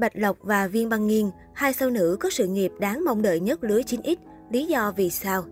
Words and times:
Bạch 0.00 0.16
Lộc 0.16 0.36
và 0.40 0.66
Viên 0.66 0.88
Băng 0.88 1.06
Nghiên, 1.06 1.30
hai 1.54 1.72
sao 1.72 1.90
nữ 1.90 2.16
có 2.20 2.30
sự 2.30 2.46
nghiệp 2.46 2.72
đáng 2.78 3.04
mong 3.04 3.22
đợi 3.22 3.40
nhất 3.40 3.64
lứa 3.64 3.80
9X. 3.80 4.16
Lý 4.50 4.66
do 4.66 4.92
vì 4.96 5.10
sao? 5.10 5.44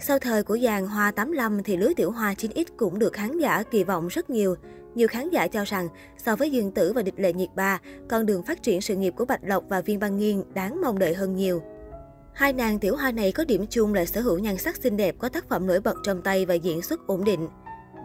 Sau 0.00 0.18
thời 0.18 0.42
của 0.42 0.58
dàn 0.58 0.86
Hoa 0.86 1.10
85 1.10 1.62
thì 1.62 1.76
lứa 1.76 1.92
tiểu 1.96 2.10
Hoa 2.10 2.32
9X 2.32 2.64
cũng 2.76 2.98
được 2.98 3.12
khán 3.12 3.38
giả 3.38 3.62
kỳ 3.62 3.84
vọng 3.84 4.08
rất 4.08 4.30
nhiều. 4.30 4.54
Nhiều 4.94 5.08
khán 5.08 5.30
giả 5.30 5.46
cho 5.46 5.64
rằng, 5.64 5.88
so 6.24 6.36
với 6.36 6.50
Dương 6.50 6.72
Tử 6.72 6.92
và 6.92 7.02
Địch 7.02 7.14
Lệ 7.16 7.32
Nhiệt 7.32 7.48
Ba, 7.54 7.80
con 8.08 8.26
đường 8.26 8.42
phát 8.42 8.62
triển 8.62 8.80
sự 8.80 8.96
nghiệp 8.96 9.14
của 9.16 9.24
Bạch 9.24 9.44
Lộc 9.44 9.64
và 9.68 9.80
Viên 9.80 9.98
Băng 9.98 10.16
Nghiên 10.16 10.42
đáng 10.54 10.80
mong 10.80 10.98
đợi 10.98 11.14
hơn 11.14 11.36
nhiều. 11.36 11.62
Hai 12.32 12.52
nàng 12.52 12.78
tiểu 12.78 12.96
hoa 12.96 13.12
này 13.12 13.32
có 13.32 13.44
điểm 13.44 13.66
chung 13.70 13.94
là 13.94 14.04
sở 14.04 14.20
hữu 14.20 14.38
nhan 14.38 14.56
sắc 14.56 14.76
xinh 14.76 14.96
đẹp, 14.96 15.14
có 15.18 15.28
tác 15.28 15.48
phẩm 15.48 15.66
nổi 15.66 15.80
bật 15.80 15.94
trong 16.02 16.22
tay 16.22 16.46
và 16.46 16.54
diễn 16.54 16.82
xuất 16.82 17.06
ổn 17.06 17.24
định. 17.24 17.48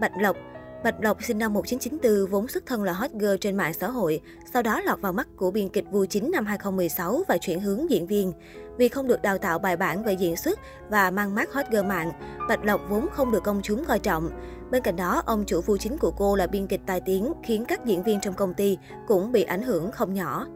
Bạch 0.01 0.13
Lộc 0.21 0.37
Bạch 0.83 1.01
Lộc 1.01 1.23
sinh 1.23 1.37
năm 1.37 1.53
1994 1.53 2.31
vốn 2.31 2.47
xuất 2.47 2.65
thân 2.65 2.83
là 2.83 2.93
hot 2.93 3.11
girl 3.11 3.35
trên 3.41 3.57
mạng 3.57 3.73
xã 3.73 3.87
hội, 3.87 4.21
sau 4.53 4.61
đó 4.61 4.81
lọt 4.81 5.01
vào 5.01 5.13
mắt 5.13 5.27
của 5.35 5.51
biên 5.51 5.69
kịch 5.69 5.85
Vu 5.91 6.05
Chính 6.05 6.31
năm 6.31 6.45
2016 6.45 7.23
và 7.27 7.37
chuyển 7.37 7.59
hướng 7.59 7.89
diễn 7.89 8.07
viên. 8.07 8.33
Vì 8.77 8.87
không 8.87 9.07
được 9.07 9.21
đào 9.21 9.37
tạo 9.37 9.59
bài 9.59 9.77
bản 9.77 10.03
về 10.03 10.13
diễn 10.13 10.35
xuất 10.35 10.59
và 10.89 11.11
mang 11.11 11.35
mát 11.35 11.53
hot 11.53 11.65
girl 11.71 11.85
mạng, 11.85 12.11
Bạch 12.49 12.65
Lộc 12.65 12.81
vốn 12.89 13.07
không 13.11 13.31
được 13.31 13.43
công 13.43 13.61
chúng 13.63 13.85
coi 13.85 13.99
trọng. 13.99 14.29
Bên 14.71 14.83
cạnh 14.83 14.95
đó, 14.95 15.23
ông 15.25 15.43
chủ 15.47 15.61
Vu 15.61 15.77
Chính 15.77 15.97
của 15.97 16.11
cô 16.11 16.35
là 16.35 16.47
biên 16.47 16.67
kịch 16.67 16.81
tài 16.85 17.01
tiếng, 17.01 17.33
khiến 17.43 17.65
các 17.67 17.85
diễn 17.85 18.03
viên 18.03 18.19
trong 18.21 18.33
công 18.33 18.53
ty 18.53 18.77
cũng 19.07 19.31
bị 19.31 19.43
ảnh 19.43 19.61
hưởng 19.61 19.91
không 19.91 20.13
nhỏ. 20.13 20.47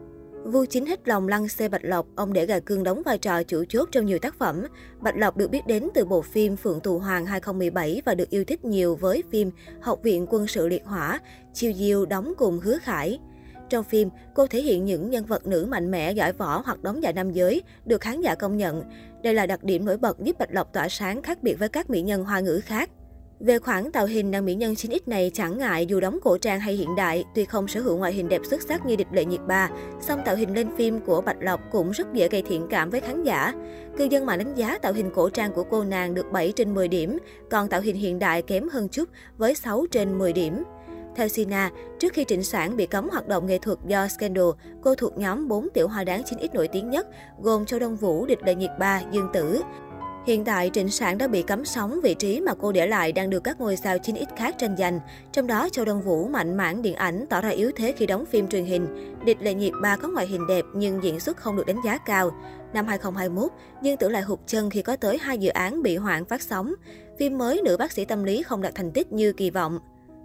Vu 0.52 0.64
Chính 0.64 0.86
hết 0.86 1.08
lòng 1.08 1.28
lăng 1.28 1.48
xê 1.48 1.68
Bạch 1.68 1.84
Lộc, 1.84 2.06
ông 2.16 2.32
để 2.32 2.46
gà 2.46 2.58
cương 2.60 2.82
đóng 2.82 3.02
vai 3.04 3.18
trò 3.18 3.42
chủ 3.42 3.64
chốt 3.68 3.88
trong 3.92 4.06
nhiều 4.06 4.18
tác 4.18 4.38
phẩm. 4.38 4.66
Bạch 5.00 5.16
Lộc 5.16 5.36
được 5.36 5.50
biết 5.50 5.66
đến 5.66 5.88
từ 5.94 6.04
bộ 6.04 6.22
phim 6.22 6.56
Phượng 6.56 6.80
Tù 6.80 6.98
Hoàng 6.98 7.26
2017 7.26 8.02
và 8.04 8.14
được 8.14 8.30
yêu 8.30 8.44
thích 8.44 8.64
nhiều 8.64 8.96
với 8.96 9.22
phim 9.30 9.50
Học 9.80 9.98
viện 10.02 10.26
quân 10.30 10.46
sự 10.46 10.68
liệt 10.68 10.84
hỏa, 10.84 11.20
Chiêu 11.54 11.72
Diêu 11.72 12.06
đóng 12.06 12.32
cùng 12.38 12.58
Hứa 12.58 12.78
Khải. 12.78 13.18
Trong 13.68 13.84
phim, 13.84 14.08
cô 14.34 14.46
thể 14.46 14.62
hiện 14.62 14.84
những 14.84 15.10
nhân 15.10 15.24
vật 15.24 15.46
nữ 15.46 15.66
mạnh 15.70 15.90
mẽ, 15.90 16.12
giỏi 16.12 16.32
võ 16.32 16.62
hoặc 16.64 16.82
đóng 16.82 17.02
giả 17.02 17.12
nam 17.12 17.32
giới, 17.32 17.62
được 17.84 18.00
khán 18.00 18.20
giả 18.20 18.34
công 18.34 18.56
nhận. 18.56 18.82
Đây 19.22 19.34
là 19.34 19.46
đặc 19.46 19.64
điểm 19.64 19.84
nổi 19.84 19.96
bật 19.96 20.18
giúp 20.20 20.38
Bạch 20.38 20.54
Lộc 20.54 20.72
tỏa 20.72 20.88
sáng 20.88 21.22
khác 21.22 21.42
biệt 21.42 21.54
với 21.54 21.68
các 21.68 21.90
mỹ 21.90 22.02
nhân 22.02 22.24
hoa 22.24 22.40
ngữ 22.40 22.60
khác. 22.64 22.90
Về 23.40 23.58
khoản 23.58 23.92
tạo 23.92 24.06
hình, 24.06 24.30
nàng 24.30 24.44
mỹ 24.44 24.54
nhân 24.54 24.74
9X 24.74 25.00
này 25.06 25.30
chẳng 25.34 25.58
ngại 25.58 25.86
dù 25.86 26.00
đóng 26.00 26.18
cổ 26.22 26.38
trang 26.38 26.60
hay 26.60 26.74
hiện 26.74 26.94
đại, 26.96 27.24
tuy 27.34 27.44
không 27.44 27.68
sở 27.68 27.80
hữu 27.80 27.96
ngoại 27.96 28.12
hình 28.12 28.28
đẹp 28.28 28.40
xuất 28.50 28.62
sắc 28.62 28.86
như 28.86 28.96
địch 28.96 29.06
lệ 29.12 29.24
nhiệt 29.24 29.40
ba, 29.46 29.70
song 30.00 30.20
tạo 30.24 30.36
hình 30.36 30.54
lên 30.54 30.76
phim 30.76 31.00
của 31.00 31.20
Bạch 31.20 31.36
Lộc 31.40 31.60
cũng 31.72 31.90
rất 31.90 32.12
dễ 32.12 32.28
gây 32.28 32.42
thiện 32.42 32.66
cảm 32.70 32.90
với 32.90 33.00
khán 33.00 33.22
giả. 33.22 33.52
Cư 33.96 34.04
dân 34.04 34.26
mạng 34.26 34.38
đánh 34.38 34.54
giá 34.54 34.78
tạo 34.78 34.92
hình 34.92 35.10
cổ 35.14 35.30
trang 35.30 35.52
của 35.52 35.64
cô 35.64 35.84
nàng 35.84 36.14
được 36.14 36.32
7 36.32 36.52
trên 36.56 36.74
10 36.74 36.88
điểm, 36.88 37.18
còn 37.50 37.68
tạo 37.68 37.80
hình 37.80 37.96
hiện 37.96 38.18
đại 38.18 38.42
kém 38.42 38.68
hơn 38.68 38.88
chút 38.88 39.08
với 39.36 39.54
6 39.54 39.86
trên 39.90 40.18
10 40.18 40.32
điểm. 40.32 40.62
Theo 41.16 41.28
Sina, 41.28 41.70
trước 41.98 42.12
khi 42.12 42.24
Trịnh 42.24 42.42
Sản 42.42 42.76
bị 42.76 42.86
cấm 42.86 43.08
hoạt 43.08 43.28
động 43.28 43.46
nghệ 43.46 43.58
thuật 43.58 43.78
do 43.86 44.08
scandal, 44.08 44.48
cô 44.82 44.94
thuộc 44.94 45.18
nhóm 45.18 45.48
4 45.48 45.68
tiểu 45.74 45.88
hoa 45.88 46.04
đáng 46.04 46.22
9X 46.22 46.48
nổi 46.52 46.68
tiếng 46.68 46.90
nhất, 46.90 47.06
gồm 47.40 47.64
Châu 47.64 47.80
Đông 47.80 47.96
Vũ, 47.96 48.26
Địch 48.26 48.42
Lệ 48.44 48.54
Nhiệt 48.54 48.70
Ba, 48.78 49.02
Dương 49.12 49.28
Tử. 49.32 49.60
Hiện 50.28 50.44
tại, 50.44 50.70
Trịnh 50.74 50.88
Sản 50.88 51.18
đã 51.18 51.28
bị 51.28 51.42
cấm 51.42 51.64
sóng, 51.64 52.00
vị 52.02 52.14
trí 52.14 52.40
mà 52.40 52.54
cô 52.54 52.72
để 52.72 52.86
lại 52.86 53.12
đang 53.12 53.30
được 53.30 53.44
các 53.44 53.60
ngôi 53.60 53.76
sao 53.76 53.96
9X 53.96 54.26
khác 54.36 54.54
tranh 54.58 54.76
giành. 54.76 55.00
Trong 55.32 55.46
đó, 55.46 55.68
Châu 55.72 55.84
Đông 55.84 56.02
Vũ 56.02 56.28
mạnh 56.28 56.56
mẽ 56.56 56.74
điện 56.74 56.94
ảnh 56.94 57.26
tỏ 57.30 57.40
ra 57.40 57.48
yếu 57.48 57.70
thế 57.76 57.92
khi 57.92 58.06
đóng 58.06 58.24
phim 58.26 58.48
truyền 58.48 58.64
hình. 58.64 58.86
Địch 59.24 59.36
Lệ 59.40 59.54
Nhiệt 59.54 59.72
Ba 59.82 59.96
có 59.96 60.08
ngoại 60.08 60.26
hình 60.26 60.46
đẹp 60.46 60.64
nhưng 60.74 61.02
diễn 61.02 61.20
xuất 61.20 61.36
không 61.36 61.56
được 61.56 61.66
đánh 61.66 61.80
giá 61.84 61.98
cao. 61.98 62.30
Năm 62.72 62.86
2021, 62.86 63.50
Dương 63.82 63.96
Tử 63.96 64.08
lại 64.08 64.22
hụt 64.22 64.38
chân 64.46 64.70
khi 64.70 64.82
có 64.82 64.96
tới 64.96 65.18
hai 65.18 65.38
dự 65.38 65.48
án 65.50 65.82
bị 65.82 65.96
hoãn 65.96 66.24
phát 66.24 66.42
sóng. 66.42 66.74
Phim 67.18 67.38
mới 67.38 67.62
nữ 67.64 67.76
bác 67.76 67.92
sĩ 67.92 68.04
tâm 68.04 68.24
lý 68.24 68.42
không 68.42 68.62
đạt 68.62 68.74
thành 68.74 68.90
tích 68.92 69.12
như 69.12 69.32
kỳ 69.32 69.50
vọng. 69.50 69.78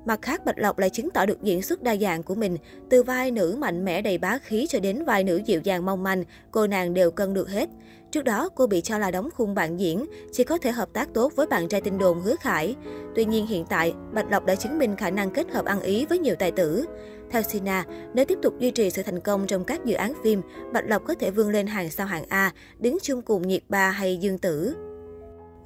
Mặt 0.06 0.22
khác, 0.22 0.46
Bạch 0.46 0.60
Lộc 0.60 0.80
lại 0.80 0.90
chứng 0.90 1.10
tỏ 1.10 1.26
được 1.26 1.44
diễn 1.44 1.62
xuất 1.62 1.84
đa 1.84 1.96
dạng 1.96 2.24
của 2.24 2.36
mình. 2.36 2.58
Từ 2.90 3.04
vai 3.04 3.32
nữ 3.32 3.56
mạnh 3.60 3.86
mẽ 3.86 4.02
đầy 4.02 4.18
bá 4.18 4.38
khí 4.38 4.68
cho 4.70 4.80
đến 4.80 5.04
vai 5.06 5.24
nữ 5.24 5.42
dịu 5.46 5.62
dàng 5.64 5.86
mong 5.86 6.04
manh, 6.04 6.24
cô 6.52 6.68
nàng 6.68 6.94
đều 6.94 7.12
cân 7.12 7.34
được 7.34 7.50
hết. 7.50 7.70
Trước 8.12 8.24
đó, 8.24 8.50
cô 8.56 8.68
bị 8.68 8.82
cho 8.82 8.98
là 8.98 9.12
đóng 9.12 9.30
khung 9.36 9.56
bạn 9.56 9.80
diễn, 9.80 10.06
chỉ 10.32 10.44
có 10.44 10.58
thể 10.58 10.72
hợp 10.72 10.90
tác 10.94 11.14
tốt 11.14 11.34
với 11.36 11.48
bạn 11.48 11.68
trai 11.68 11.82
tin 11.82 11.98
đồn 11.98 12.22
Hứa 12.22 12.36
Khải. 12.36 12.76
Tuy 13.16 13.26
nhiên 13.26 13.48
hiện 13.48 13.66
tại, 13.70 13.94
Bạch 14.14 14.32
Lộc 14.32 14.46
đã 14.46 14.56
chứng 14.56 14.80
minh 14.80 14.96
khả 14.96 15.10
năng 15.10 15.32
kết 15.32 15.52
hợp 15.52 15.66
ăn 15.66 15.82
ý 15.82 16.06
với 16.06 16.20
nhiều 16.20 16.36
tài 16.36 16.52
tử. 16.52 16.86
Theo 17.32 17.42
Sina, 17.42 17.86
nếu 18.14 18.26
tiếp 18.26 18.38
tục 18.42 18.60
duy 18.60 18.72
trì 18.72 18.90
sự 18.90 19.04
thành 19.04 19.20
công 19.20 19.48
trong 19.48 19.64
các 19.64 19.86
dự 19.86 19.96
án 19.96 20.14
phim, 20.24 20.42
Bạch 20.74 20.86
Lộc 20.88 21.06
có 21.06 21.14
thể 21.14 21.32
vươn 21.32 21.50
lên 21.50 21.68
hàng 21.68 21.90
sao 21.90 22.08
hạng 22.08 22.26
A, 22.30 22.52
đứng 22.80 22.98
chung 23.02 23.22
cùng 23.22 23.48
Nhiệt 23.48 23.64
Ba 23.70 23.92
hay 23.92 24.18
Dương 24.18 24.38
Tử. 24.38 24.76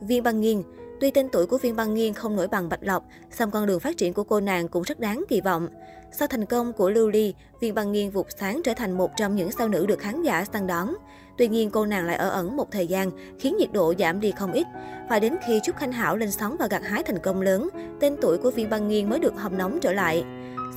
Viên 0.01 0.23
Băng 0.23 0.41
Nghiên 0.41 0.63
Tuy 0.99 1.11
tên 1.11 1.29
tuổi 1.29 1.45
của 1.45 1.57
Viên 1.57 1.75
Băng 1.75 1.93
Nghiên 1.93 2.13
không 2.13 2.35
nổi 2.35 2.47
bằng 2.47 2.69
Bạch 2.69 2.83
Lộc, 2.83 3.03
song 3.31 3.51
con 3.51 3.65
đường 3.65 3.79
phát 3.79 3.97
triển 3.97 4.13
của 4.13 4.23
cô 4.23 4.39
nàng 4.39 4.67
cũng 4.67 4.83
rất 4.83 4.99
đáng 4.99 5.23
kỳ 5.29 5.41
vọng. 5.41 5.67
Sau 6.11 6.27
thành 6.27 6.45
công 6.45 6.73
của 6.73 6.89
Lưu 6.89 7.09
Ly, 7.09 7.33
Viên 7.59 7.75
Băng 7.75 7.91
Nghiên 7.91 8.09
vụt 8.09 8.27
sáng 8.39 8.61
trở 8.63 8.73
thành 8.73 8.97
một 8.97 9.11
trong 9.17 9.35
những 9.35 9.51
sao 9.51 9.67
nữ 9.67 9.85
được 9.85 9.99
khán 9.99 10.23
giả 10.23 10.45
săn 10.53 10.67
đón. 10.67 10.93
Tuy 11.37 11.47
nhiên, 11.47 11.69
cô 11.69 11.85
nàng 11.85 12.05
lại 12.05 12.15
ở 12.15 12.29
ẩn 12.29 12.57
một 12.57 12.71
thời 12.71 12.87
gian, 12.87 13.11
khiến 13.39 13.57
nhiệt 13.57 13.73
độ 13.73 13.93
giảm 13.99 14.19
đi 14.19 14.31
không 14.31 14.51
ít. 14.51 14.67
Và 15.09 15.19
đến 15.19 15.35
khi 15.47 15.59
Trúc 15.63 15.75
Khanh 15.75 15.91
Hảo 15.91 16.17
lên 16.17 16.31
sóng 16.31 16.55
và 16.59 16.67
gặt 16.67 16.81
hái 16.83 17.03
thành 17.03 17.19
công 17.19 17.41
lớn, 17.41 17.69
tên 17.99 18.15
tuổi 18.21 18.37
của 18.37 18.51
Viên 18.51 18.69
Băng 18.69 18.87
Nghiên 18.87 19.09
mới 19.09 19.19
được 19.19 19.33
hâm 19.37 19.57
nóng 19.57 19.79
trở 19.81 19.93
lại. 19.93 20.23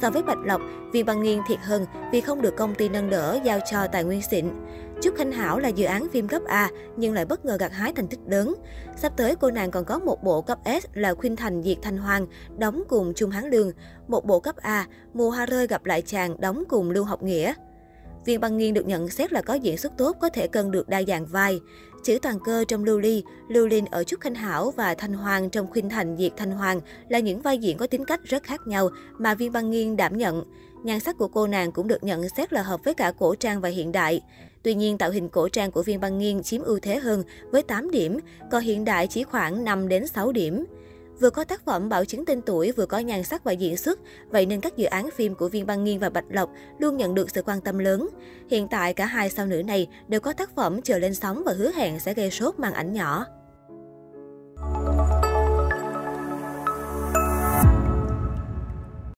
So 0.00 0.10
với 0.10 0.22
Bạch 0.22 0.38
Lộc, 0.44 0.60
Viên 0.92 1.06
Băng 1.06 1.22
Nghiên 1.22 1.40
thiệt 1.48 1.58
hơn 1.58 1.86
vì 2.12 2.20
không 2.20 2.42
được 2.42 2.56
công 2.56 2.74
ty 2.74 2.88
nâng 2.88 3.10
đỡ 3.10 3.38
giao 3.44 3.58
cho 3.70 3.86
tài 3.86 4.04
nguyên 4.04 4.22
xịn. 4.22 4.50
Trúc 5.02 5.16
Khanh 5.16 5.32
Hảo 5.32 5.58
là 5.58 5.68
dự 5.68 5.84
án 5.86 6.08
phim 6.12 6.28
cấp 6.28 6.42
A 6.46 6.70
nhưng 6.96 7.14
lại 7.14 7.24
bất 7.24 7.44
ngờ 7.44 7.56
gặt 7.60 7.72
hái 7.72 7.92
thành 7.92 8.08
tích 8.08 8.20
lớn. 8.26 8.54
Sắp 8.96 9.12
tới 9.16 9.36
cô 9.36 9.50
nàng 9.50 9.70
còn 9.70 9.84
có 9.84 9.98
một 9.98 10.24
bộ 10.24 10.42
cấp 10.42 10.58
S 10.82 10.86
là 10.94 11.14
Khuynh 11.14 11.36
Thành 11.36 11.62
Diệt 11.62 11.78
Thanh 11.82 11.98
hoàng 11.98 12.26
đóng 12.58 12.82
cùng 12.88 13.12
Trung 13.14 13.30
Hán 13.30 13.50
Lương, 13.50 13.70
một 14.08 14.24
bộ 14.26 14.40
cấp 14.40 14.56
A 14.56 14.86
Mùa 15.14 15.30
Hoa 15.30 15.46
Rơi 15.46 15.66
gặp 15.66 15.84
lại 15.84 16.02
chàng 16.02 16.40
đóng 16.40 16.64
cùng 16.68 16.90
Lưu 16.90 17.04
Học 17.04 17.22
Nghĩa. 17.22 17.54
Viên 18.24 18.40
Băng 18.40 18.58
Nghiên 18.58 18.74
được 18.74 18.86
nhận 18.86 19.08
xét 19.08 19.32
là 19.32 19.42
có 19.42 19.54
diễn 19.54 19.76
xuất 19.76 19.92
tốt, 19.98 20.16
có 20.20 20.28
thể 20.28 20.46
cân 20.46 20.70
được 20.70 20.88
đa 20.88 21.02
dạng 21.02 21.26
vai. 21.26 21.60
Chữ 22.04 22.18
toàn 22.22 22.38
cơ 22.44 22.64
trong 22.68 22.84
Lưu 22.84 22.98
Ly, 22.98 23.22
Lưu 23.48 23.66
Linh 23.66 23.86
ở 23.86 24.04
Trúc 24.04 24.20
Khanh 24.20 24.34
Hảo 24.34 24.70
và 24.76 24.94
Thanh 24.94 25.12
Hoàng 25.12 25.50
trong 25.50 25.66
Khuynh 25.70 25.88
Thành 25.88 26.16
Diệt 26.16 26.32
Thanh 26.36 26.50
Hoàng 26.50 26.80
là 27.08 27.18
những 27.18 27.42
vai 27.42 27.58
diễn 27.58 27.76
có 27.76 27.86
tính 27.86 28.04
cách 28.04 28.20
rất 28.24 28.42
khác 28.42 28.66
nhau 28.66 28.90
mà 29.18 29.34
Viên 29.34 29.52
Băng 29.52 29.70
Nghiên 29.70 29.96
đảm 29.96 30.16
nhận. 30.16 30.44
Nhan 30.84 31.00
sắc 31.00 31.18
của 31.18 31.28
cô 31.28 31.46
nàng 31.46 31.72
cũng 31.72 31.88
được 31.88 32.04
nhận 32.04 32.28
xét 32.36 32.52
là 32.52 32.62
hợp 32.62 32.80
với 32.84 32.94
cả 32.94 33.12
cổ 33.18 33.34
trang 33.34 33.60
và 33.60 33.68
hiện 33.68 33.92
đại. 33.92 34.20
Tuy 34.62 34.74
nhiên, 34.74 34.98
tạo 34.98 35.10
hình 35.10 35.28
cổ 35.28 35.48
trang 35.48 35.70
của 35.70 35.82
Viên 35.82 36.00
Băng 36.00 36.18
Nghiên 36.18 36.42
chiếm 36.42 36.62
ưu 36.62 36.78
thế 36.78 36.98
hơn 36.98 37.22
với 37.50 37.62
8 37.62 37.90
điểm, 37.90 38.18
còn 38.50 38.62
hiện 38.62 38.84
đại 38.84 39.06
chỉ 39.06 39.24
khoảng 39.24 39.64
5 39.64 39.88
đến 39.88 40.06
6 40.06 40.32
điểm. 40.32 40.64
Vừa 41.20 41.30
có 41.30 41.44
tác 41.44 41.64
phẩm 41.64 41.88
bảo 41.88 42.04
chứng 42.04 42.24
tên 42.24 42.42
tuổi, 42.42 42.72
vừa 42.72 42.86
có 42.86 42.98
nhan 42.98 43.22
sắc 43.22 43.44
và 43.44 43.52
diễn 43.52 43.76
xuất, 43.76 43.98
vậy 44.30 44.46
nên 44.46 44.60
các 44.60 44.76
dự 44.76 44.86
án 44.86 45.10
phim 45.10 45.34
của 45.34 45.48
Viên 45.48 45.66
Băng 45.66 45.84
Nghiên 45.84 45.98
và 45.98 46.10
Bạch 46.10 46.24
Lộc 46.28 46.50
luôn 46.78 46.96
nhận 46.96 47.14
được 47.14 47.30
sự 47.30 47.42
quan 47.42 47.60
tâm 47.60 47.78
lớn. 47.78 48.08
Hiện 48.50 48.68
tại 48.68 48.94
cả 48.94 49.06
hai 49.06 49.30
sao 49.30 49.46
nữ 49.46 49.62
này 49.62 49.88
đều 50.08 50.20
có 50.20 50.32
tác 50.32 50.56
phẩm 50.56 50.82
chờ 50.82 50.98
lên 50.98 51.14
sóng 51.14 51.42
và 51.46 51.52
hứa 51.52 51.70
hẹn 51.72 52.00
sẽ 52.00 52.14
gây 52.14 52.30
sốt 52.30 52.58
màn 52.58 52.72
ảnh 52.72 52.92
nhỏ. 52.92 53.26